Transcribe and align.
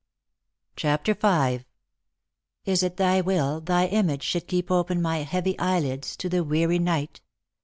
CHAPTER 0.75 1.15
Y. 1.21 1.59
•* 1.63 1.65
Is 2.65 2.81
It 2.81 2.97
thy 2.97 3.21
will, 3.21 3.61
thy 3.61 3.85
image 3.85 4.25
skould 4.25 4.47
keep 4.47 4.71
open 4.71 4.99
My 4.99 5.17
heavy 5.19 5.55
eyelids 5.59 6.17
to 6.17 6.27
the 6.27 6.43
weary 6.43 6.79
night 6.79 7.21